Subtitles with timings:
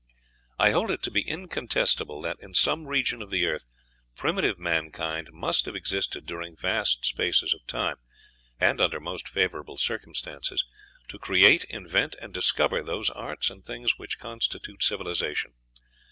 [0.57, 3.65] I hold it to be incontestable that, in some region of the earth,
[4.15, 7.97] primitive mankind must have existed during vast spaces of time,
[8.59, 10.65] and under most favorable circumstances,
[11.09, 15.53] to create, invent, and discover those arts and things which constitute civilization.